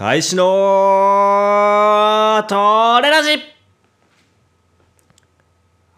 [0.00, 0.42] 大使の
[2.48, 3.38] トレラジ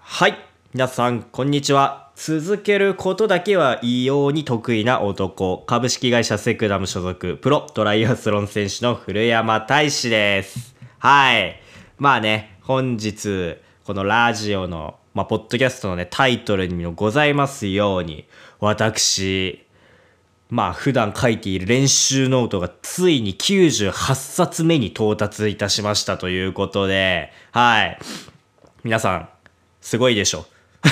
[0.00, 0.34] はい。
[0.74, 2.10] 皆さん、こんにちは。
[2.16, 10.74] 続けることだけは異様に得意な男、株式会社セクダム所属、プロトライアスロン選手の古山大志です。
[10.98, 11.60] はい。
[11.96, 18.26] まあね、本日、このラジオの、まあ、ポッドキャストのね、タイトルにもございますように、
[18.58, 19.64] 私、
[20.52, 27.98] まあ普段書いている練習ノートがついに98冊目に到達いたしましたということで、はい。
[28.84, 29.30] 皆さん、
[29.80, 30.44] すごいでしょ。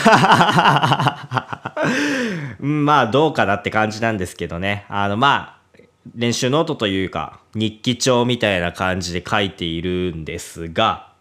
[2.58, 4.86] まあどうかなって感じなんですけどね。
[4.88, 5.78] あのまあ、
[6.14, 11.12] 練習ノートというか日記帳みたいな感じで書いているんですが、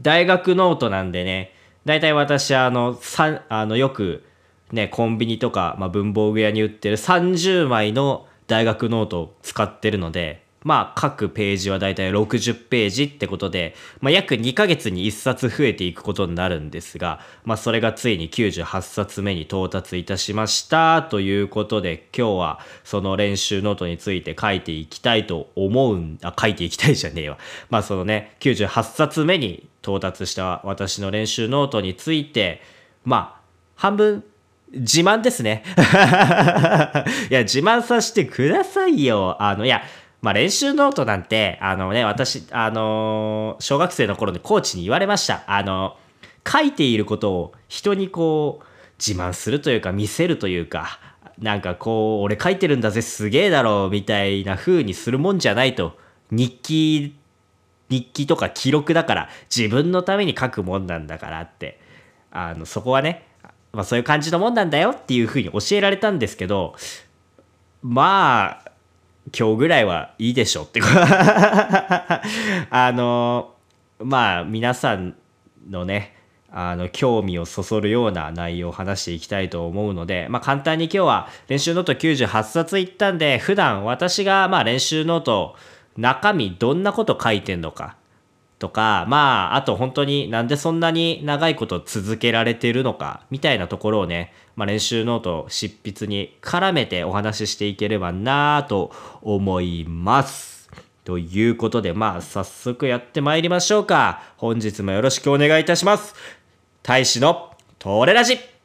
[0.00, 4.29] 大学ノートなんでね、だいたい私あの、さあのよく
[4.72, 27.38] ね、コンビニとか、まあ、文房具屋に売ってる30枚の大学ノートを使ってるので、まあ、各ページはだいたい60ページってことで、まあ、約2ヶ月に1冊増えていくことになるんですが、まあ、それがついに98冊目に到達いたしましたということで、今日はその練習ノートについて書いていきたいと思うん、あ、書いていきたいじゃねえわ。
[27.70, 32.60] まあ、そのね、98冊目に到達した私の練習ノートについて、
[33.04, 33.40] まあ、
[33.76, 34.24] 半分
[34.72, 35.64] 自慢ですね。
[37.30, 39.36] いや、自慢させてくださいよ。
[39.40, 39.82] あの、いや、
[40.22, 45.42] まあ、練習ノートなんて、あのね、私、あのー小学生の頃にコーチに言われました。
[45.46, 45.96] あの、
[46.46, 48.66] 書いていることを人にこう、
[48.98, 50.98] 自慢するというか、見せるというか、
[51.38, 55.98] なんかこう、俺書いてるんだぜ、すげえだろ、みたいな風にするもんじゃないと。
[56.30, 57.16] 日記、
[57.88, 61.80] 日記とか記録だから、自分のために書くもんなんだからって。
[62.30, 63.26] あの、そこはね、
[63.72, 66.74] まあそういう感じのもんなんだよっていう風に教えられたんですけど、
[67.82, 68.72] まあ、
[69.36, 70.80] 今日ぐらいはいいでしょって。
[72.70, 73.54] あの、
[73.98, 75.14] まあ皆さん
[75.68, 76.16] のね、
[76.52, 85.54] あの興味をそそるような内容を話していきたいと思うので、まあ、簡単に今日は練習ノート98冊いったんで普段私がまあ練習ノート
[85.96, 87.96] 中身どんなこと書いてんのか
[88.60, 100.70] とかまああと本当になんでそんなに長いこと続けられてるのかみたいなところをね、まあ、練習ノート執筆に絡めてお話ししていければなと思います。
[101.04, 104.22] ということでまあ早速やってまいりましょうか。
[104.36, 106.14] 本日もよろしくお願いいたします。
[106.82, 108.59] 大使のトレラジ。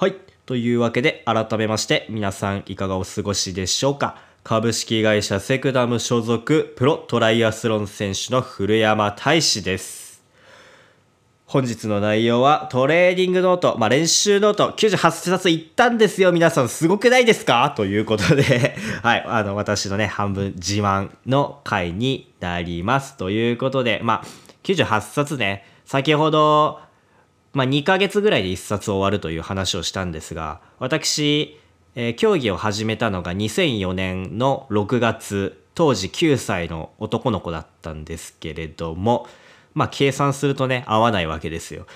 [0.00, 0.16] はい。
[0.46, 4.16] というわけで、改めまして、皆さんいかがお過ごしでしょうか？
[4.42, 10.22] 株式会社セクダム所属プロトライアスロン選手の古山大志です。
[11.44, 16.32] 本日の内容はトレーニングノート、まあ、練習ノート98冊いったんですよ。
[16.32, 17.70] 皆さんすごくないですか？
[17.76, 18.74] ということで、
[19.04, 23.18] はい、あの、私のね、半分自慢の回になります。
[23.18, 24.26] ということで、まあ、
[24.64, 26.80] 98冊ね、先ほど、
[27.52, 31.58] まあ、2ヶ月ぐらいで1冊終わるという話をしたんですが私、
[31.94, 39.26] えー競技を始めたのが2004年の6月当時9歳の男の子だったんですけれども
[39.74, 41.86] まあ計算するとね合わないわけですよ。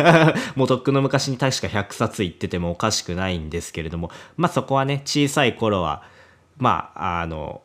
[0.56, 6.02] もうとっくの昔に確か100冊言っててもおかしくないんですけれどもまあそこはね小さい頃は
[6.56, 7.62] まああの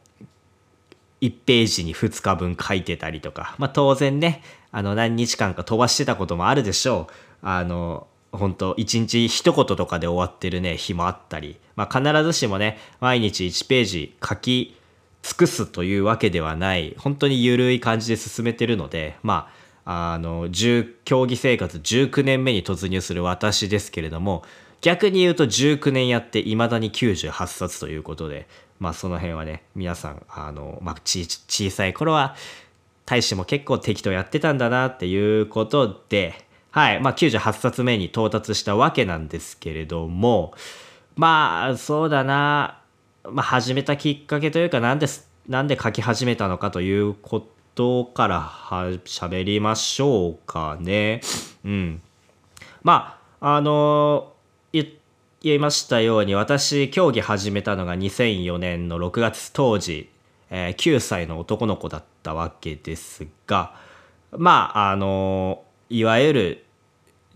[1.21, 14.75] 1ページに2日分書いてたりとか、まあ、当然ねあの何日間か飛ばしてたこともあるでしょうあの本当一日一言とかで終わってるね日もあったり、まあ、必ずしもね毎日1ページ書き
[15.21, 19.49] 尽くすというわけではない本当に緩い感じで進めてるのでま
[19.85, 20.49] ああの
[21.03, 24.43] 競技生活19年目に突入する私ですけれども
[24.81, 28.47] 逆に言うと19年やっていまだに98冊ということで
[28.79, 32.35] まあその辺はね皆さんあの、まあ、小さい頃は
[33.05, 36.99] 大使も結構適当やってたんだなっていうことではい。
[36.99, 40.55] まあ98冊目に到達したわけなんですけれども
[41.15, 42.79] まあそうだな。
[43.29, 51.21] まあ始めたきっかけというかなんですなんで書き始めたのかということからは喋りましょうかね。
[51.63, 52.01] うん。
[52.81, 54.33] まああの
[54.71, 54.87] 言
[55.43, 60.09] 言いましたように私競技始めたのが2004年の6月当時、
[60.49, 63.75] えー9歳の男の子だったわけですが
[64.31, 66.62] まああのいわゆる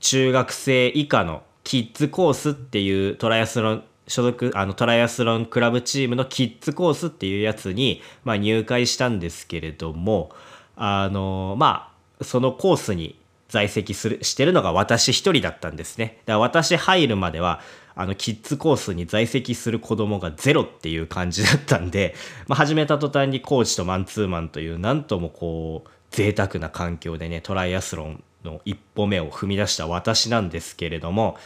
[0.07, 10.31] 中学生以下のキッズコースっていうトライアスロン所属あのトライアスロンクラブチームのキッズコースっていうやつに、まあ、入会したんですけれども
[10.77, 13.19] あのまあそのコースに
[13.50, 16.21] 在籍するしてるのが私一人だったんですね。
[16.25, 17.59] だから私入るまでは
[17.94, 22.15] あのキッズコースに在籍する子供がゼロっていう感じだったんで、
[22.48, 31.38] まあ、始めた途端にコーチとマンツーマンというなんともこう贅沢な環境でねトライアスロンの一歩目を踏み出した私なんですけれども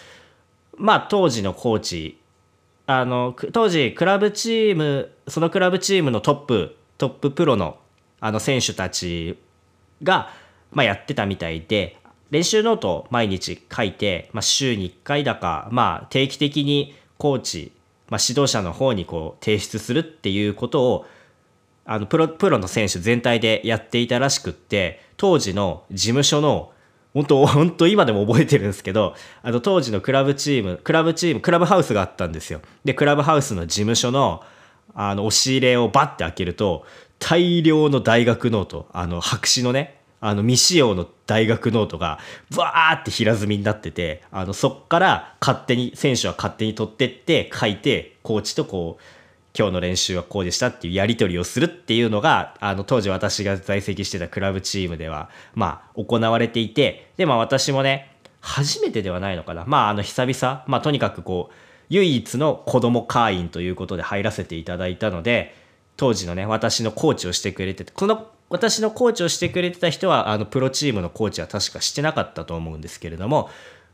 [0.77, 2.18] まあ当時のコーチ
[2.88, 7.77] あの当時クラブチームそのクラブチームのトップトッププロの
[8.19, 9.39] あの選手たち
[10.03, 10.30] が、
[10.71, 11.98] まあ、やってたみたいで
[12.30, 17.71] 練習ノートを毎日書いて、まあ、週に1回だか、まあ、定期的にコーチ、
[18.09, 21.06] まあ、指導者の方にこう提出するっていうことを
[21.86, 26.71] あのプロプロの選手全体でやっていたらしくって当時の事務所の
[27.13, 32.62] 本当本当今でも覚えてるんですけどあの当時のクラブチームクラブチームクラブハウスがあったんですよ。
[32.86, 34.44] でクラブハウスの事務所の
[34.94, 36.86] あの押し入れをバッて開けると
[37.19, 42.19] 大量の大学ノートあの白紙のねあの未使用の大学ノートが
[42.56, 49.20] バーって平積みになっててあのそっから勝手に選手は勝手に取ってって書いてコーチとこう
[49.57, 59.65] 今日の練習はこうでしたっていうやり取りをするっていうのがあの当時私が在籍してたクラブチームではまあ行われていてでまあ私もね初めてではないのかな。
[59.68, 61.53] まああの久々まあとにかくこう
[61.89, 65.56] 唯一の子供会員ということで入らせていただいたので
[65.98, 73.50] 当時のね私のコーチをしてくれててこの私のコーチをしてくれてた人はあのプロチームのコーチは確かしてなかったと思うんですけれども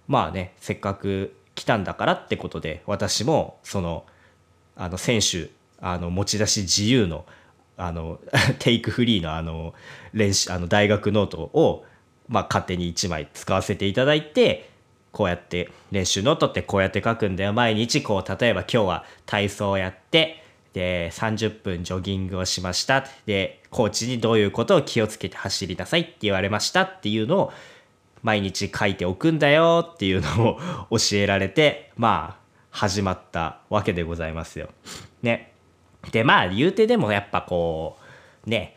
[0.07, 4.05] まあねせっかく来たんだからってことで私もその
[4.77, 7.25] あの選手あの持ち出し自由の
[7.75, 8.19] あの
[8.59, 9.73] take free のあの
[10.13, 11.85] 練習あの大学ノートを、
[12.27, 14.69] まあ、勝手に1枚使わせていただいて
[15.11, 17.53] こうやって練習ノートってこうやって書くんだよ。
[17.53, 20.43] 毎日こう例えば今日は体操をやって
[20.73, 23.05] で30分ジョギングをしました。
[23.25, 27.53] でコーチにどういうことを気をつけて走りなさいって言われましたっていうのを
[28.23, 30.59] 毎日書いておくんだよっていうの
[30.89, 32.46] を教えられてまあ
[32.77, 34.69] 始まったわけでございますよ。
[35.23, 35.51] ね。
[36.11, 37.97] でまあ言うてでもやっぱこ
[38.45, 38.75] うね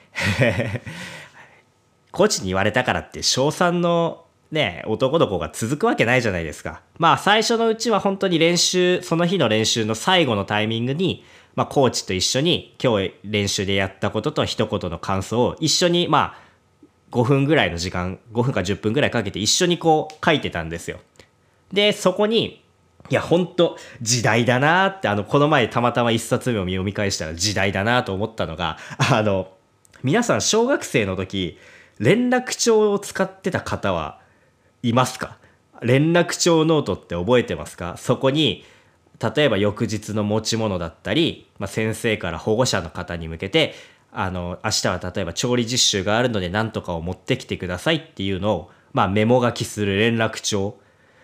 [2.11, 6.81] コーチに言われたからって小3のね男の子が続くわけないじゃないですか。
[6.99, 11.23] まあ最初のうちは本当に練習その日の練習の最後のタイミングに
[11.57, 16.39] まあ、コーチと一緒に今日練習でやったことと一言の感想を一緒にまあ
[17.11, 21.01] 5分ぐらいの時間5分か10分ぐらいかけて一緒にこう書いてたんですよ。
[21.73, 22.65] でそこに
[23.11, 28.79] いや本当時代だなってあのこの前たまたま一冊目を読み返したら時代だなと思ったのが
[29.13, 29.49] あの
[30.03, 31.59] 皆さん小学生の時
[31.99, 34.21] 連絡帳を使ってた方は
[34.83, 35.37] いますか？
[35.83, 37.97] 連絡帳ノートって覚えてますか？
[37.99, 38.65] そこに
[39.35, 43.75] 例えば翌日の持ち物だったり、まあ、先生から保護者の方に向けて
[44.13, 50.77] あの明日は例えば調理実習があるので何とかを持ってきてくださいっていうのを、まあ、メモ書きする連絡帳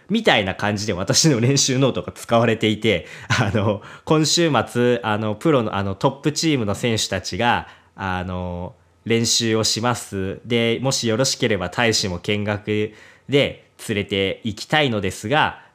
[0.09, 3.07] みたいな感じで私の練習ノートが使われていて
[3.41, 8.75] あの今週末あのプロのあのトップチームの選手たちがあの
[9.05, 10.41] 練習をします。
[10.45, 12.93] でもしよろしければ大使も見学
[13.29, 15.66] で連れて行きたいのですが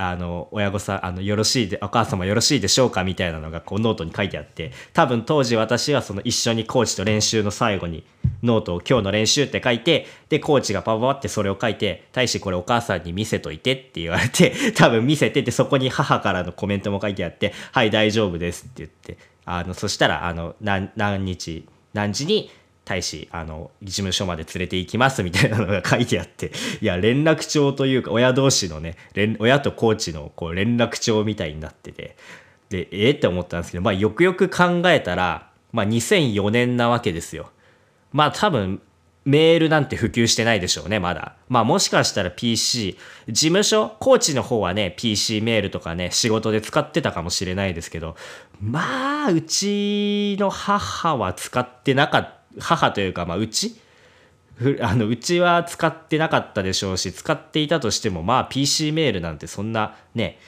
[0.00, 8.04] あの親御さんあのよろしいでお母様よろしいでしょうかみたいなのがこうノートに書いてあって多分当時私はその一緒にコーチと練習の最後に
[8.44, 20.92] ノートを今日の練習って書いてでコーチがパパパってそれを書いて大使これお母さんに見せといてって言われて 多分見せててそこに母からのコメントも書いてあってはい大丈夫ですって言ってあのそしたらあの何
[21.24, 22.52] 日何時に
[22.88, 28.96] 大使あの事務所まで連れて行きますみたいなのが書いてあって いや連絡帳というか親同士のね
[29.38, 32.16] 親とコーチのこう連絡帳みたいになってて
[32.70, 33.10] でええ？
[33.10, 37.50] って思ったんですけど、まあ、よくよく考えたら、まあ、2004年なわけですよ。
[38.12, 38.80] まあ多分
[39.24, 41.34] メールなんて普及してないでしょうね、まだ。
[41.48, 42.96] まあもしかしたら PC、
[43.28, 48.16] 事務所、コーチの方はね、PC メールとかね、仕事で使ってたかもしれないですけど、
[48.60, 52.37] まあ、うちの母は使ってなかった。
[52.58, 53.76] 母というか、まあ、うち？
[54.80, 60.38] あのうちは使ってなかったでしょうし使っていたとしてもまあ PC メールなんてそんなね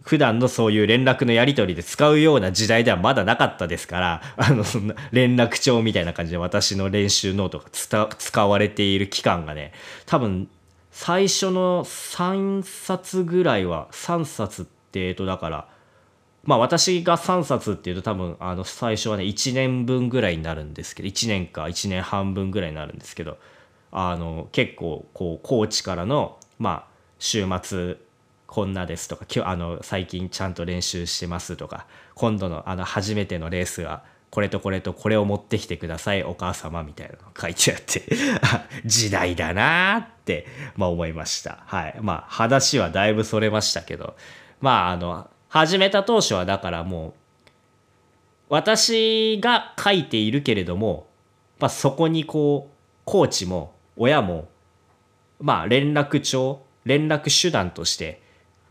[0.00, 9.72] 普段のそういう連絡のやり取りで使うような時代ではまだなかったですからあのそんな連絡帳みたいな感じで私の練習ノートが使われている期間がね
[10.06, 10.48] 多分
[10.90, 15.68] 最初の3冊ぐらいは3冊ってえっとだから
[16.44, 23.38] まあ私が3冊っていうと多分あの最初はね1年分ぐらいになるんですけど1年か1年半分ぐらいになるんですけど
[23.92, 27.96] あの結構こうコーチからのまあ週末
[28.46, 38.02] こんなですとか今日あの最近ちゃんと練習してますとか今度のあの初めてのレースはこれとこれとこれを持ってきてくださいお母様みたいなの書いてあって
[38.84, 40.46] 時代だなって、
[40.76, 41.62] まあ、思いました。
[41.66, 41.96] はい。
[42.00, 44.16] まあ話はだいぶそれましたけど
[44.60, 47.12] まああの始めた当初はだからもう
[48.48, 51.06] 私が書いているけれども、
[51.60, 54.48] まあ、そこにこうコーチも親も
[55.38, 58.20] まあ連絡帳連絡手段として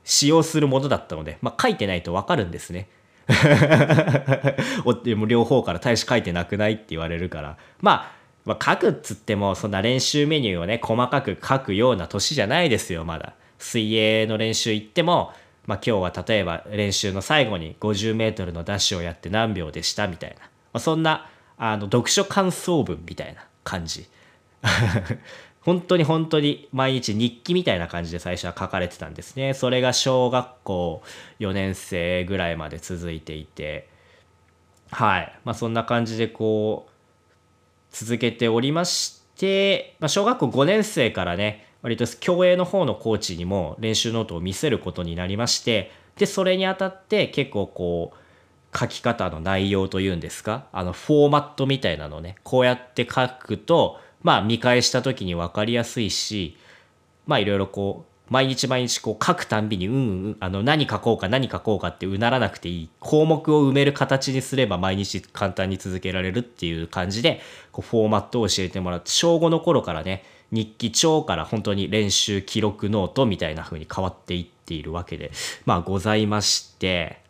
[0.04, 2.90] 使用するものだったので、まあ、書いてないとわかるんですね。
[5.06, 8.12] でも両方から大し書いてなくないって言われるから、まあ、
[8.44, 15.32] まあ、書くっつってもそんな練習メニューをね細かく書くような年じゃないですよまだ水泳の練習行っても、
[15.66, 24.06] まあ、今日は例えば練習の最後に 50m のダッシュをやって何秒でしたみたいな、まあ、そんなあの読書感想文みたいな感じ
[25.62, 29.54] 本当に本当に毎日日記みたいな感じで最初は書かれてたんですね。
[29.54, 31.04] それが小学校
[31.40, 33.88] 4年生ぐらいまで続いていて、
[34.92, 35.40] はい。
[35.46, 36.92] まあそんな感じでこう、
[37.92, 48.18] 続けておりまして、まあ、小学校5年生からね、割と競泳の方のコーチにも練習ノートを見せることになりまして、で、それにあたって結構こう、
[48.76, 50.66] 書き方の内容というんですか？
[50.72, 56.58] あのフォーマットみたいなのねこうやって書くとまあ見返した時に分かりやすいし
[57.28, 60.00] まあいろいろこう毎日毎日こう書くたんびにうんう
[60.30, 70.24] んあの何書こうか何書こうかってうならなくていい項目を埋める形にすれば毎日簡単に続けられるっていう感じでこうフォーマットを教えてもらって小5の頃からね
[70.54, 75.32] 日記帳から本当に練習記録ノートみたいな風に変わっていっているわけで
[75.66, 77.22] まあございまして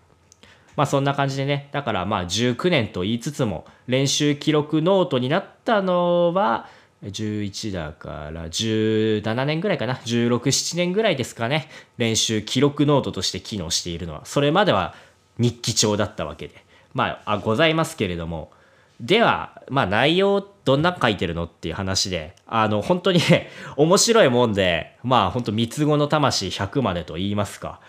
[0.76, 6.68] まあそんな感じでねだからまあ19年と言いつつも練習記録ノートになったのは
[7.04, 14.26] 11だから17年ぐらいかな16、7年ぐらいですかね練習記録ノートとして機能しているのは。
[14.26, 14.96] それまでは
[15.38, 16.64] 日記帳だったわけで。
[16.94, 18.52] まあございますけれども
[19.00, 23.20] ではまあ内容どんな書いてるのっていう話であの本当に
[23.76, 27.80] 面白いもんでまあ本当三つ子の魂100までと言いますか。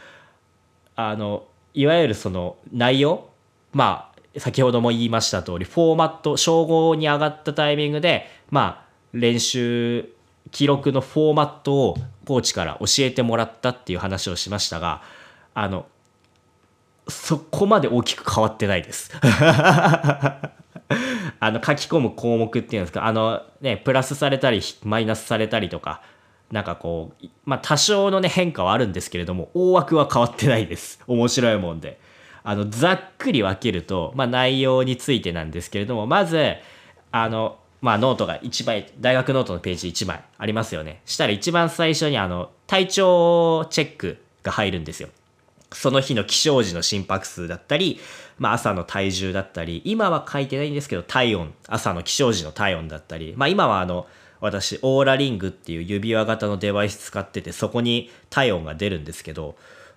[0.96, 3.28] あのいわゆるその内容
[3.72, 10.08] まあ先ほども言いました通りフォーマット称号に上がったタイミングでまあ練習
[10.50, 15.02] 記録のフォーマットをコーチから教えてもらったっていう話をしましたが
[15.54, 15.86] あの
[17.08, 19.12] そこまで大きく変わってないです。
[21.40, 26.02] あの書き込む項目っていうんですかあのねプラスされたりマイナスされたりとか
[26.50, 31.98] なんかこうまあ多少のね変化はあるんですけれども大枠は変わってないです面白いもんで
[32.42, 36.56] あのざっくり分けると、まあ、内容についてなんですけれどもまず
[37.10, 41.02] あのまあノートが1枚、大学ノートのページ1枚ありますよね。
[41.04, 45.10] したら一番最初にあの、体調チェックが入るんですよ。
[45.74, 48.00] その日の起床時の心拍数だったり、
[48.38, 54.06] まあ朝の体重だったり、今は書いてないんですけど、体温、朝の起床時の体温だったり、まあ今はあの、
[54.40, 59.56] 私、オーラリングっていう指輪型のデバイス使ってて、そこに体温が出るんですけど、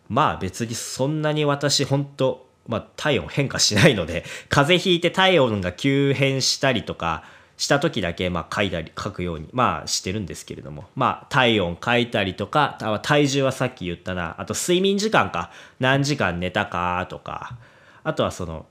[0.10, 7.24] まあ別にそんなに私、本当まあ体温変化しないので、風邪ひいて体温が急変したりとか、
[7.58, 10.86] した時だけまあ書いたり書くようにまあしてるんですけれども。
[10.96, 14.40] まあ体温書いたりとか体重はさっき言ったな。
[14.40, 15.52] あと睡眠時間か。
[15.80, 17.58] 何時間寝たかとか。
[18.04, 18.68] あとはその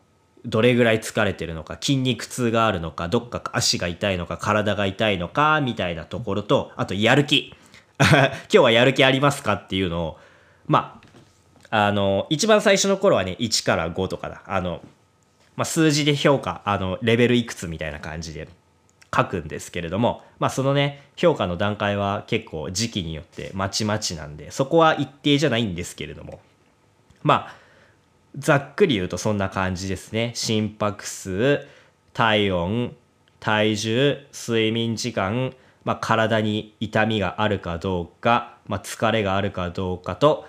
[0.46, 7.54] どれぐらい疲れてるのか筋肉痛があるのかどっか足が痛いのか体が痛いのかみたいなところとあとやる気。
[7.98, 10.18] 今日はやる気ありますかっていうのを
[10.66, 11.00] ま
[11.70, 14.42] ああの一番最初の頃はね1から5とかだ。
[14.46, 14.80] あの、
[15.56, 18.48] まあ、数字で評価あのレベルいくつみたいな感じで。
[19.16, 26.40] 書くんですけれども、まあ、そのね評価の段階は結構時期によってまちまちなんでそこは一定じゃないんですけれども
[27.22, 27.54] まあ
[28.38, 30.32] ざっくり言うとそんな感じですね。
[30.34, 31.66] 心拍数
[32.12, 32.94] 体温
[33.40, 35.54] 体重睡眠時間、
[35.84, 40.46] まあ、体に痛みがあるかどうか、まあ、疲れがあるかどうかと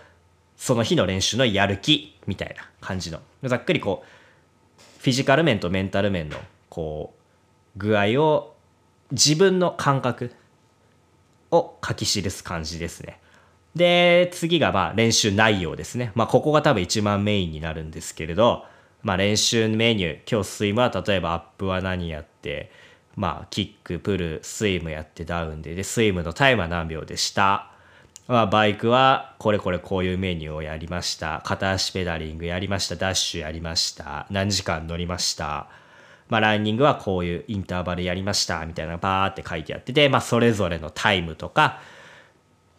[0.57, 6.38] その日の練習のやる気みたいな感じのざっくりこうフィジカル面とメンタル面の
[6.69, 8.55] こう具合を
[9.11, 10.33] 自分の感覚
[11.51, 13.19] を書き記す感じですね。
[13.75, 16.11] で、次がまあ練習内容ですね。
[16.15, 18.65] まあここが多分一番メインになるんですけれど、
[19.03, 22.71] まあ練習メニュー、今日スイムは例えばアップは何やって、
[23.15, 27.71] まあキック、プル、スイムやってダウンで、で、スイムのタイムは何秒でした。
[28.27, 31.41] まあバイクはこれこれこういうメニューをやりました。
[31.45, 32.95] 片足ペダリングやりました。
[32.95, 34.27] ダッシュやりました。
[34.29, 35.67] 何時間乗りました。
[36.29, 41.79] まあ、ランニングはこういうインターバルやりましたみたいなバーって書いてあってで、まあ、それぞれのタイムとか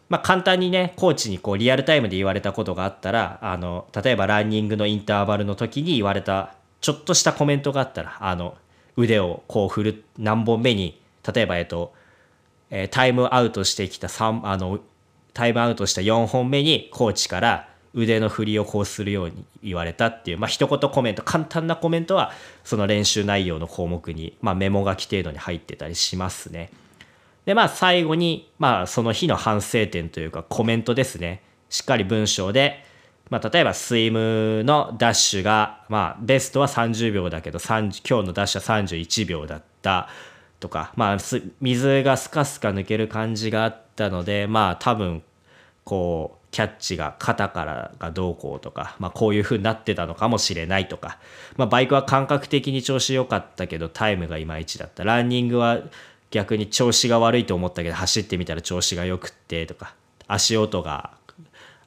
[0.09, 8.57] まあ、簡単にねコーチにこうリアルタイムで言われたことがあったらあの例えばランニングのインターバルの時に言われたちょっとしたコメントがあったらあの
[8.97, 10.99] 腕をこう振る何本目に
[11.31, 11.93] 例えばえっと、
[12.71, 14.79] え、タイムアウトしてきた3あの
[15.33, 22.31] タイムアウトした4本目にコーチから腕の振りをこうするように言われたっていう、まあ一言コメント簡単なコメントは
[22.63, 26.69] その練習内容の項目に、まあ、メモ書き程度に入ってたりしますね。
[27.45, 32.85] でまあ最後に、まあ、その日の反省点というかコメントですねしっかり文章で、
[33.31, 40.09] まあ、例えばスイムのダッシュが、まあ、ベストは30秒だけど今日のダッシュは31秒だった
[40.59, 41.17] とか、まあ、
[41.61, 45.23] 水がスカスカ抜ける感じがあったのでまあ多分
[45.83, 51.19] こうキャッチが肩からがどうこうとか、まあ、こういう風になってたのかもしれないとか、
[51.57, 55.03] まあ、バイクは感覚的に調子良かったけどタイムがいまいちだった。
[55.03, 55.81] ランニングは
[56.31, 59.95] 逆に調子が悪いと思ったけど走ってみたら調子が良くってとか
[60.27, 61.11] 足音が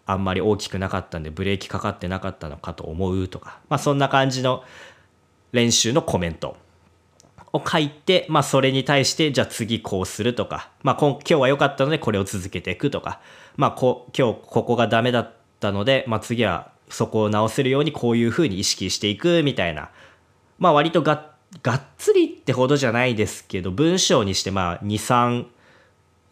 [0.04, 4.64] あんまり大きくなかったんでブレーキかかってなかったのかと思うとか、まあ、そんな感じの
[5.52, 6.57] 練習のコメント。
[7.52, 13.21] を書いて、まあ、それに対してじゃあ次こうするとか、まあ、今日は良かったのでこれを続けていくとか、
[13.56, 19.90] まあ、こ今日ここがダメだったので、まあ、次はそこを直せるようにこういうふうに意識していくみたいな、
[20.59, 25.47] まあ、割とがっがっつりってほどじゃないですけど文章にしてまあ23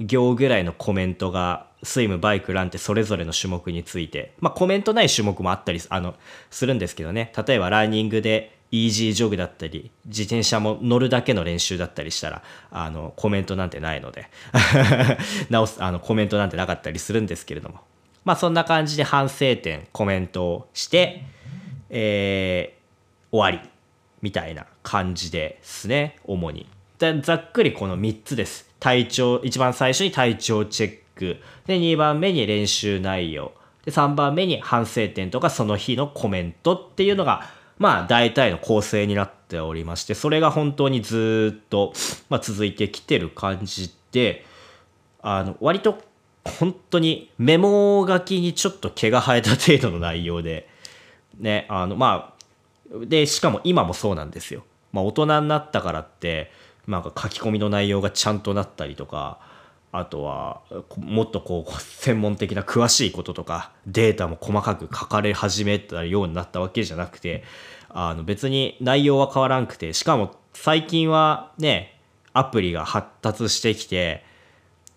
[0.00, 6.14] 行ぐらいのコメントがスイムバイクランってそれぞれの種目についてまあコメントない種目もあったりあの
[6.50, 7.32] するんですけどね。
[7.46, 14.28] 例えばランニングでイージージョグだったり自転車も乗るだけの練習だったりしたらあのコメントなんてないので
[15.50, 17.80] 直すあのコメントなんてなかったりするんですけれども。
[18.22, 21.24] まあそんな感じで反省点コメントをして
[21.90, 23.68] えー、終わり
[24.22, 26.66] みたいな感じですね主に。
[26.98, 28.70] ざっくりこの3つです。
[28.78, 31.38] 体調一番最初に体調チェック。
[31.66, 33.52] で2番目に練習内容。
[33.84, 37.48] で3番目に反省点とかその日のコメントっていうのが
[37.80, 41.94] まあ大体の構成になっておりましてそれが本当にずっと、
[42.28, 44.44] まあ、続いてきてる感じで
[45.22, 45.98] あの割と
[46.44, 50.68] 本当にメモ書きにちょっと毛が生えた程度の内容で
[51.38, 54.64] ねあのまあでしかも今もそうなんですよ。
[54.92, 56.50] まあ、大人になったからって
[56.88, 59.38] なんか書き込みの内容がちゃんとなったりとか
[59.92, 60.62] あとは
[60.96, 67.44] もっとこう専門的な詳しいこととかデータも細かく書かれ始めたようになったわけじゃなくて
[67.94, 71.98] あの別に内容は変わらんくてしかも最近はね
[72.32, 74.24] アプリが発達してきて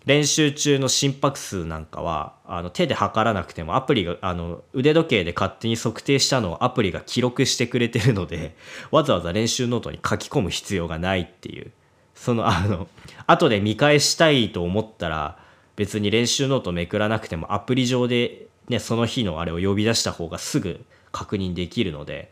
[0.06, 8.54] 練習中の心拍数なんかはあの手で測らなくてもアプリがあの腕時計で勝手に測定したのをアプリが記録してくれてるので
[8.90, 11.70] わざわざ練習ノートに書き込む必要がないっていう。
[12.14, 12.86] そのあの
[13.26, 15.36] 後で見返したいと思ったら
[15.74, 22.30] 別に練習ノートめくらなくてもアプリ上で、ね、その日のあれを呼び出した方がすぐ確認できるので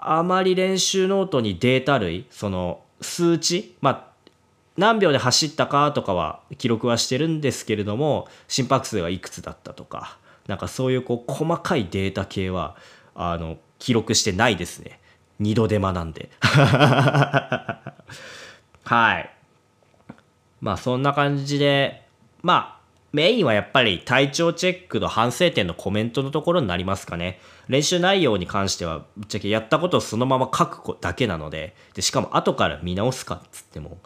[0.00, 4.10] あまり練習ノートにデータ類その数値まあ
[4.76, 12.76] 何秒で走ったかとかは記録はしてるんですけれども心拍数がいくつだったとかなんかそういうこう細かいデータ系は
[13.14, 14.98] あの記録してないですね。
[15.38, 16.28] 二度手間なんで。
[18.84, 19.30] はい。
[20.60, 22.02] まあそんな感じで
[22.42, 22.80] まあ
[23.12, 27.40] メインはやっぱり体調チェックの反省点のコメントのところになりますかね。
[27.70, 33.98] 練習内容に関してはぶっちゃけやったことをそのまま書くだけなので、でしかも後から見直すかっつっても、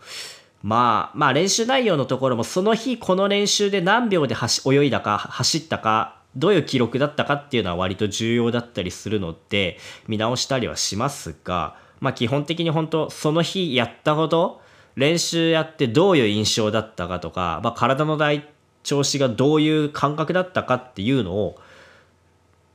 [0.63, 14.61] まあ、まあ練習内容のところもその日この練習で何秒で泳いだか走ったかどういう記録だったかっていうのは割と重要だったりするので見直したりはしますが、まあ基本的に本当その日やったほど
[14.95, 18.47] 練習やってどういう印象だったかとか、まあ、体の大
[18.83, 21.59] 調子がどういう感覚だったかっていうのを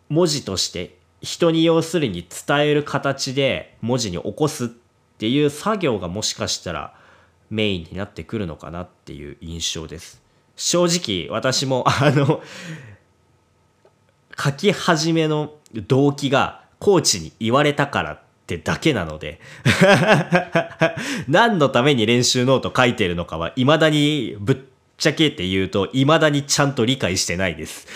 [0.09, 4.67] 文字として人に要するに伝える形で文字に起こすっ
[5.17, 6.93] ていう作業がもしかしたら
[7.49, 10.21] メインになってくるのかなっていう印象です。
[10.55, 12.41] 正直私もあの
[14.37, 19.39] 書き始めの動機がコーチに言われたからってだけなので
[21.27, 24.57] 何のために練習ノート書いてるのかは未だにぶっ
[24.99, 27.87] ちゃけって言うと未だにちゃんと理解してないです。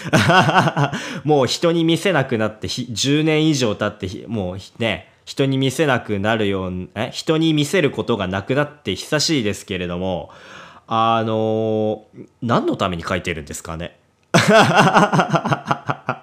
[1.23, 10.31] もう人に見せなくなって10年以上経ってもうね人に見せなくなるようえ人に見せることがなくなって久しいですけれども
[10.87, 12.05] あの
[12.41, 13.97] 何のために書いてるんですかね？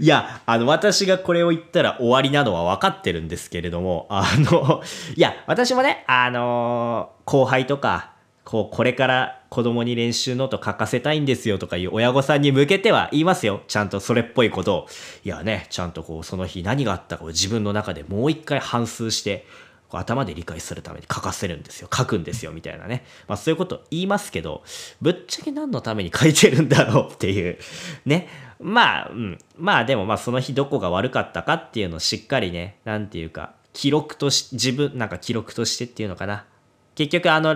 [0.00, 4.82] いや、あの、私がこれを言ったら終わりなのは分かってるんですけれども、あの、
[5.16, 8.12] いや、私もね、あの後輩とか、
[8.48, 13.60] こう、これから子供に練習ノート書かせたいんですよとかいう親御さんに向けては言いますよ。
[13.68, 14.86] ちゃんとそれっぽいことを。
[15.22, 19.44] いやね、ちゃんとこう、その日何があったかを自分の中でもう一回反数して、
[19.90, 21.90] 頭で理解するために書かせるんですよ。
[21.94, 22.52] 書くんですよ。
[22.52, 23.04] みたいなね。
[23.26, 24.62] まあそういうこと言いますけど、
[25.02, 27.58] ぶっちゃけ何のために書いてるんだろうっていう。
[28.06, 28.28] ね。
[28.60, 29.38] まあ、うん。
[29.58, 36.46] まあでもまあその日どこが悪かったかっていうのをしっかりね、なんていうか、記録とし、自分、なんか記録としてっていうのかな。
[36.94, 37.54] 結局あの、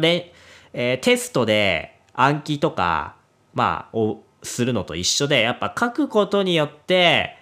[0.72, 3.16] えー、テストで暗記とか、
[3.54, 7.36] まあ、をするのと一緒で、やっぱ書くことによって、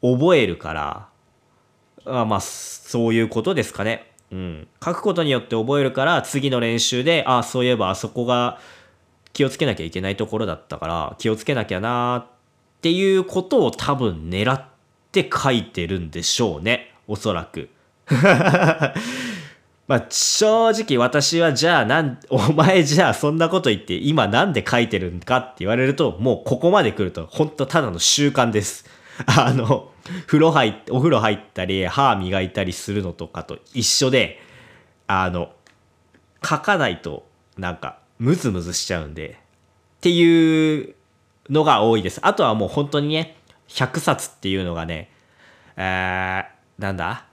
[0.00, 1.08] 覚えるから、
[2.06, 4.12] あまあ、そういうことですかね。
[4.30, 4.68] うん。
[4.84, 8.58] 書くことによって覚えるから、次の練習で、あ、そういえばあそこが
[9.32, 14.64] 気をつけなきゃいけないところだったから、気をつけなきゃなっていうことを多分狙っ
[15.12, 16.94] て書いてるんでしょうね。
[17.06, 17.70] おそらく。
[19.86, 28.86] まあ、正直私はじゃあなん、お前じゃあそんなこと言って今なんで書いてるんかって言われると、もうここまで来ると本当ただの習慣です。
[29.26, 29.90] あの、
[30.26, 34.40] 風呂入、お風呂入ったり、歯磨いたりするのとかと一緒で、
[35.06, 35.52] あの、
[36.42, 37.26] 書かないと
[37.58, 39.38] なんかムズムズしちゃうんで、
[39.98, 40.94] っていう
[41.50, 42.20] のが多いです。
[42.22, 43.36] あとはもう本当にね、
[43.68, 45.10] 100冊っていうのがね、
[45.76, 47.26] えー、なんだ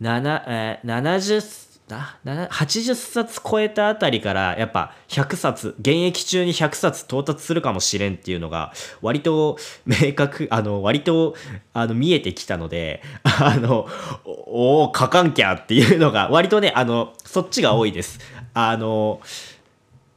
[0.00, 2.18] ?7、えー、70な
[2.48, 8.72] 80冊超えたあたりからやっぱ100冊現役中に100冊到達するかもしれんっていうのが
[9.02, 11.36] 割と明確あの割と
[11.72, 13.86] あの見えてきたので あの
[14.24, 18.18] おお書かんきゃっていうのが割とねあのそっちが多いです。
[18.52, 19.20] あの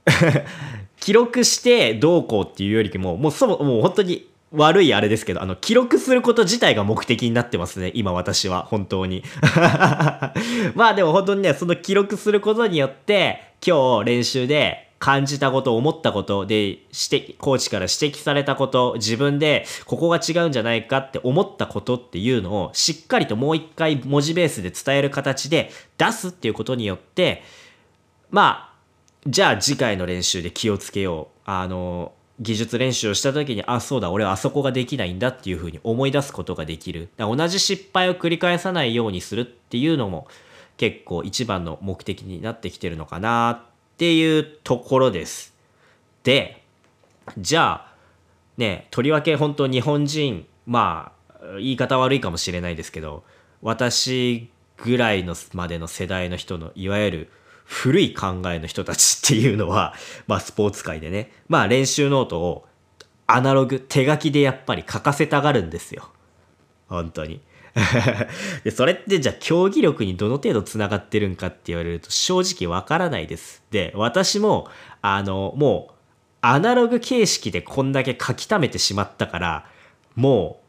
[0.99, 9.23] 記録してどうこうっていうよりももうそももう本当に悪いあれですけど、あの、記録すること自体が目的になってますね、今私は、本当に。
[10.73, 27.43] まあでも本当にね、その記録することによって、今日練習で感じたこと、思ったことで、指摘、コーチから指摘されたこと、自分でここが違うんじゃないかって思ったことっていうのを、しっかりともう一回文字ベースで伝える形で出すっていうことによって、
[28.31, 28.69] まあ、
[29.27, 31.39] じゃあ次回の練習で気をつけよう。
[31.45, 37.09] あの、技術練習をした時にあそうだ俺はあそこができないんだっていうふうに思い出すことができる。
[37.17, 40.27] 同じ失敗を繰り返さないようにするっていうのも
[40.77, 45.53] 結構一番の目的になってきてるのかなっていうところです。
[46.23, 46.63] で
[47.37, 47.93] じゃあ
[48.57, 53.23] ねとりわけ本当日本人まあ言い方悪いかもしれないですけど
[53.61, 57.31] 私ぐらいのまでの世代の人のいわゆる
[57.69, 59.93] 古い考えの人たちっていうのは、
[60.25, 62.65] まあスポーツ界でね、まあ練習ノートを
[63.27, 66.09] アナログ、手書きでやっぱり書かせたがるんですよ。
[66.87, 67.41] 本当に。
[68.63, 73.63] でそれってじゃあ競技力にどの程度つながってるんかって言われると正直わからないです。
[73.69, 74.67] で、私も、
[75.03, 75.93] あの、もう、
[76.41, 79.65] アナログ形式でこんだけ書き溜めてしまったから、
[80.15, 80.59] も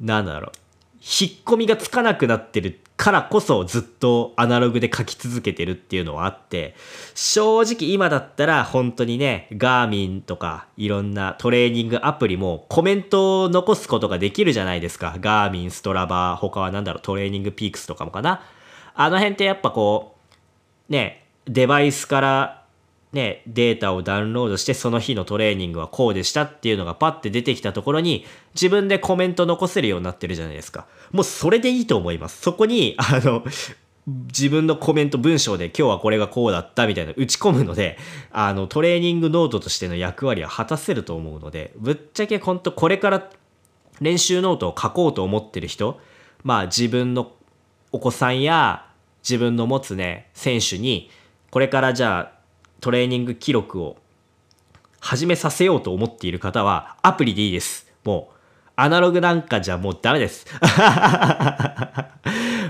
[0.00, 0.52] う、なんだろう、
[1.00, 6.74] 引っ込みがつかなくなってるからこそずっとアナログで書き続けてるっていうのはあって、
[7.14, 15.16] 正直今だったら本当にね、ガーミンとかいろんなトレーニングアプリもコメントを残すことができるじゃないですか。
[15.18, 18.42] ガーミン、ストラバー、他は何だろう、トレーニングピークスとかもかな。
[18.94, 20.16] あの辺ってやっぱこ
[20.90, 22.59] う、ね、デバイスから
[23.12, 30.86] ね、データをダウンロードしてその日のトレーニングはこうでしたっていうのがパッて出てきたところに自分でコメント残せるようになってるじゃないですか。
[31.10, 32.40] もうそれでいいと思います。
[32.40, 33.44] そこに、あの、
[34.06, 37.98] 自分のコメント文章で今日はこれがこうだったみたいな打ち込むので、
[38.30, 43.28] あの、トレーニングノートとしての役割は果たせると思うので、ぶっちゃけ本当これから
[44.00, 46.00] 練習ノートを書こうと思ってる人、
[46.44, 47.32] まあ自分の
[47.92, 48.86] お子さんや
[49.22, 51.10] 自分の持つね、選手に、
[51.50, 52.39] これからじゃあ
[52.80, 53.96] トレーニング記録を
[55.00, 57.90] 始めさせようと思っている方はアプリでいいです。
[58.04, 58.34] もう
[58.76, 60.46] アナログなんかじゃもうダメです。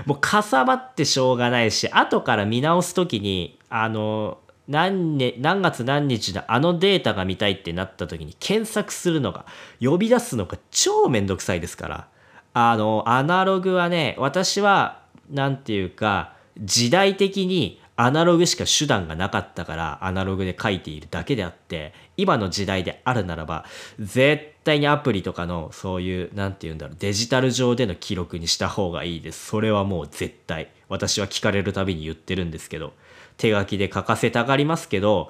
[0.05, 9.45] もうかさばってしょうがないし、後から見直す時に、あの、何,年何月何日だあのデータが見たいってなった時に検索するのが
[9.81, 12.07] 呼び出すのが超めんどくさいですから
[12.53, 23.65] あのアナログはね私は何て言うか時代的にアナログしか手段がなかったからアナログで書いているだけであって今の時代であるならば
[23.99, 29.45] 絶対にアプリとかのそういう何て言うんだろうデジタル上での記録にした方がいいです。
[29.47, 30.71] それはもう絶対。
[30.89, 32.93] 私は聞かれるたびに言ってるんですけど
[33.37, 35.29] 手書きで書かせたがりますけど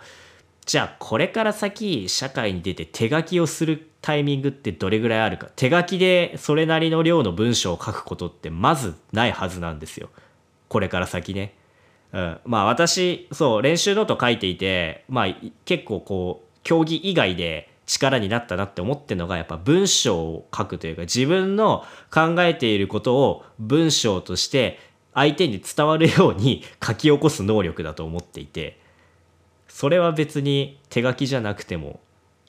[0.65, 5.49] じゃあこれから先社会に出て手書きをするタイミングってどれぐらいあるか。
[5.55, 10.09] 手書きでそれなりの量の文章を書くことってまずないはずなんですよ。
[10.67, 11.53] これから先ね。
[12.13, 24.79] うん、まあ私そう練習ノート書いていてまあ結構こう競技以外で力になったなって思ってるのがやっぱ文章を書くというか自分の考えていることを文章として
[25.13, 28.79] 相手に伝わるように書き起こす能力だと思っていて
[29.67, 31.99] それは別に手書きじゃなくても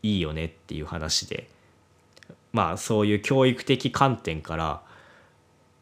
[0.02, 1.48] いいよねっていう話で
[2.52, 4.82] まあそういう教育的観点から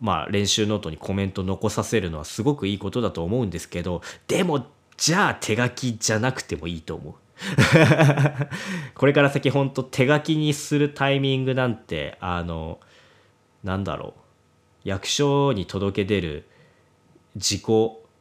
[0.01, 7.15] まあ練習ノートにコメント残させるのはすごくいいことだと思うんですけどでもじゃあ手書きじゃなくてもいいと思う。
[8.95, 12.81] これから先ほんと手書きにするタイミングなんてあの
[13.65, 14.21] なんだろう。
[14.85, 16.45] 役所に届け出る
[17.35, 17.65] 自己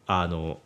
[0.07, 0.59] あの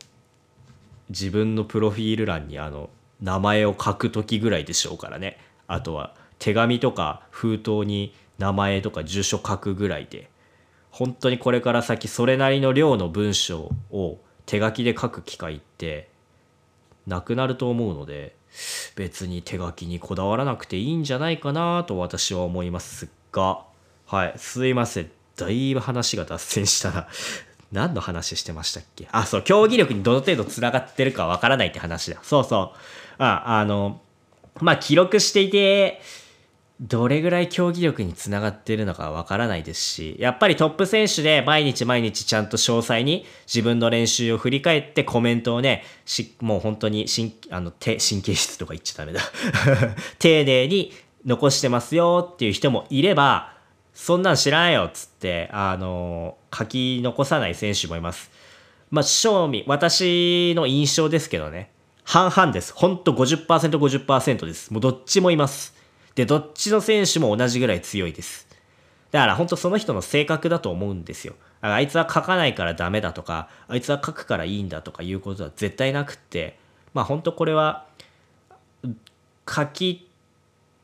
[1.10, 2.90] 自分のプロフィール欄にあの
[3.22, 5.40] 名前を書く時ぐらいでしょうからね。
[5.68, 10.30] あとは手紙とか封筒に名前とか住所書くぐらいで。
[10.94, 16.08] 本当にこれから先それなりの量の文章を手書きで書く機会って
[17.08, 18.36] なくなると思うので
[18.96, 23.66] 別に手書きにこだわらなくていいんじゃないかなと私は思いますが
[24.06, 25.12] はいすいません。
[25.36, 27.08] だいぶ話が脱線したな。
[27.72, 29.08] 何の話してましたっけ？
[29.12, 32.20] あそう競技力にどの程度つながってるかわからないって話だ。
[32.22, 32.78] そうそう。
[33.24, 34.00] ああの
[34.62, 36.00] まあ記録していて
[36.82, 49.22] どれぐらい競技力につながっているのかわからないですし、やっぱりトップ選手で毎日毎日ちゃんと詳細に自分の練習を振り返ってコメントをね、しもう本当に神あの神経質とか言っちゃダメだ。
[50.20, 50.92] 丁寧に
[51.26, 53.54] 残してますよっていう人もいれば、
[53.94, 58.32] そんなん知らないよっつって、あの、書き残さない選手もいます。
[58.90, 61.72] まあ、正味、私の印象ですけどね、
[62.04, 62.74] 半々です。
[62.76, 64.72] ほんと50%、50%です。
[64.72, 65.83] もうどっちもいます。
[66.16, 68.48] で、どっちの選手も同じぐらい強いです。
[69.12, 71.36] だから本当その人の性格だと思うんですよ。
[71.62, 76.58] あいつは書かないからダメだとか、あいつは書くからいいんだとかいうことは絶対なくって、
[76.94, 77.86] まあ本当これは
[79.50, 80.10] 書き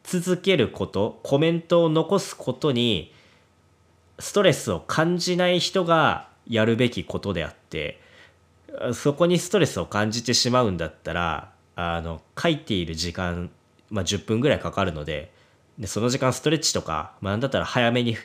[0.03, 3.13] 続けること、コメントを残すことに
[4.19, 7.99] ストレスを感じない人がやるべきことであって、
[8.93, 13.49] そこにストレスを感じてしまうんだったら、あの、書いている時間
[13.89, 15.31] まあ、10分ぐらいかかるので
[15.77, 18.17] でその時間ストレッチとか、まあ、なんだったら早めに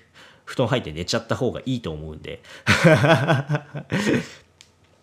[0.44, 2.42] 布団入って寝ちゃった方がいいと思うんで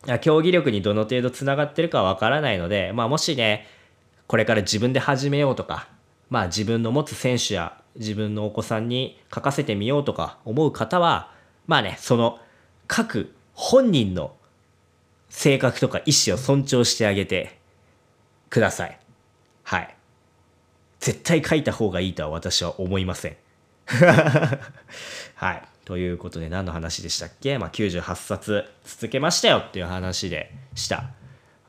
[0.21, 3.67] 競技力にどの程度つながってるかわからないので、まあ、もしね
[4.27, 5.87] これから自分で始めようとか、
[6.29, 11.31] まあ、自分の持つ選手や自分のお子さんに書かせてみようとか思う方は
[11.67, 12.39] まあねその
[12.87, 14.33] 各本人の
[15.29, 17.57] 性格とか意思を尊重してあげて
[18.49, 18.99] ください。
[19.63, 19.95] はい。
[21.01, 23.37] 絶対書いた方がいいとは私は思いません。
[25.35, 25.61] はい。
[25.83, 27.57] ということで何の話でしたっけ？
[27.57, 31.09] まあ98冊続けましたよっていう話でした。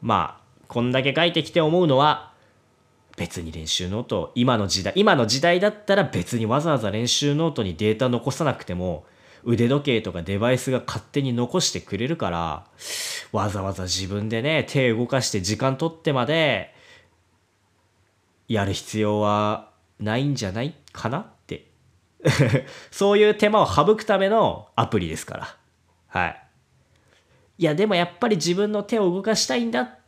[0.03, 2.33] まあこんだけ書いてきて思うのは
[3.17, 9.05] 別に練習ノート今の時代今の時代だったら別にわざわざ練習ノートにデータ残さなくても
[9.45, 12.65] 腕時計とかデバイスが勝手に残してくれるから
[13.33, 16.72] わざわざ自分でね手動かして時間取ってまで
[18.49, 21.71] やる必要はないんじゃないかなって
[22.91, 25.57] そういう手間を省くためのアプリですから。
[26.09, 26.43] はい。
[27.59, 29.99] いや、でもやっぱり自分の手を動かしたいんだ。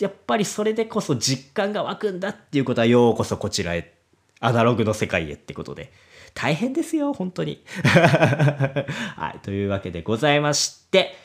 [0.00, 3.94] やっぱりそれでこそ実感が湧くんだっていうことはようこそこちらへ。
[4.40, 5.92] アナログの世界へってことで。
[6.34, 7.64] 大変ですよ、本当に。
[7.82, 9.38] はい。
[9.40, 11.16] というわけでございまして、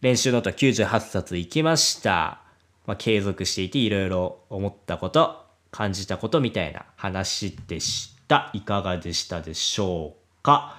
[0.00, 2.42] 練習ノート98冊いきました。
[2.86, 8.50] まあ、継続していていろいろ思ったこと、感じたことみたいな話でした。
[8.52, 10.76] いかがでしたでしょうか？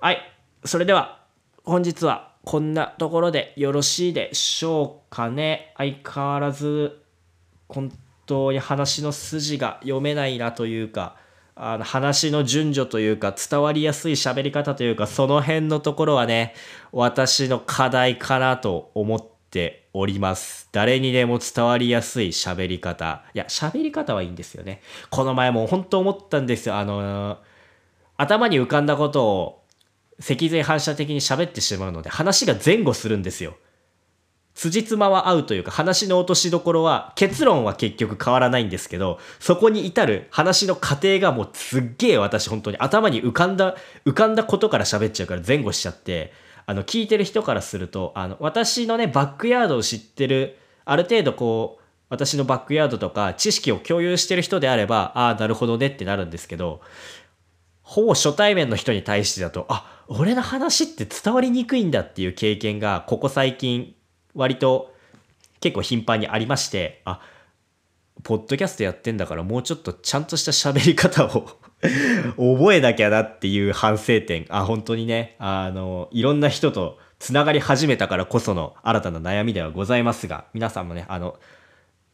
[0.00, 0.18] はい。
[0.64, 1.20] それでは
[1.64, 5.72] 本日はこんなところでよろしいでしょうかね？
[5.76, 7.02] 相変わらず
[7.68, 7.92] 本
[8.26, 11.16] 当に話の筋が読めないなというか、
[11.56, 16.54] あの話の順序というか伝わりやすい喋り方というかその辺のところはね
[16.92, 20.68] 私の課題かなと思っております。
[20.72, 23.24] 誰にでも伝わりやすい喋り方。
[23.34, 24.82] いや、喋り方はいいんですよね。
[25.10, 26.76] この前も本当思ったんですよ。
[26.76, 27.38] あのー、
[28.16, 29.62] 頭に浮かんだことを
[30.20, 33.56] 脊髄反射的に喋ってしまうので、話が前後するんですよ。
[34.56, 46.32] 辻褄は合うというか話の落としどころは結論は結局変わらないんですけどそこに至る話の過程がもうすっげえ私本当に頭に浮かんだ浮かんだことから喋っちゃうから前後しちゃって
[46.66, 56.80] あの聞いてる人からするとあの私のねバックヤードを知ってるある程度こう私のバックヤードとか知識を共有してる人であればああなるほどねってなるんですけど
[57.82, 63.94] ほぼ初対面の人に対してだとあ俺の話って伝わりにくいんだっていう経験がここ最近
[64.34, 64.92] 割と
[65.60, 67.20] 結構頻繁にありましてあ
[68.22, 71.48] ポッドキャストやってんだからもうちょっとちゃんとした喋り方を
[72.36, 74.46] 覚えなきゃなっていう反省点。
[74.48, 75.36] あ本当にね。
[75.38, 81.36] あのいろんな人とつながり始めたからこその新たな悩みではございますが皆さんもねあの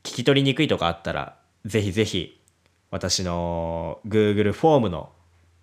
[0.05, 2.41] 聞き取りにくいとかあったらぜひぜひ
[2.91, 5.11] 私の Google フォームの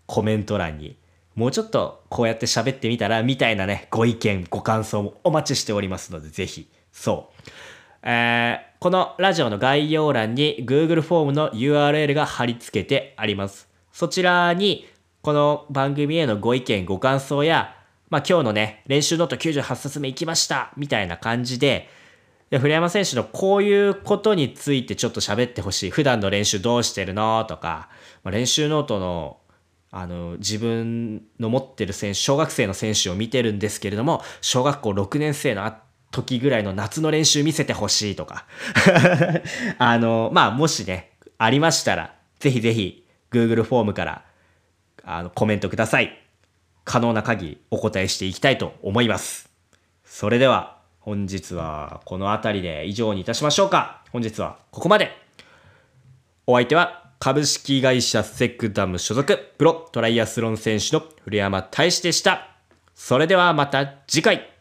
[0.08, 0.98] コメント欄に
[1.36, 6.70] もうちょっとこうやって喋ってみたらみたいなねご意見ご感想もお待ちしておりますのでぜひ。
[6.92, 7.50] そう。
[8.04, 13.69] えー、このラジオの概要欄に Google フォームの URL が貼り付けてあります。
[13.92, 14.88] そちらに
[15.22, 17.76] この番組へのご意見ご感想や
[18.10, 21.90] まあ今日のね練習ノート98冊目行きましたみたいな感じで
[22.50, 25.92] で、古山選手のこういうことについてちょっと喋ってほしい。
[25.92, 27.46] 普段の練習どうしてるの？
[27.46, 27.90] とか、
[28.24, 29.38] まあ、練習ノートの、
[29.92, 35.72] あの、自分の持ってる選手、小学生の選手を見てるんですけれども、小学校6年生の
[36.12, 38.46] 時ぐらいの夏の練習見せてほしいとか。
[39.78, 44.26] あの、まあ、もしね、ありましたら、ぜひぜひ、Google フォームから、
[45.04, 46.18] あの、コメントください。
[46.84, 49.50] 可能な限りお答えしていきたいと思います。
[50.04, 54.04] それでは、本日はこの辺りで以上にいたしましょうか。
[54.12, 55.12] 本日はここまで。
[56.46, 62.48] お相手は株式会社セクダム所属プロトライアスロン選手の古山大志でした。
[62.96, 64.59] それではまた次回。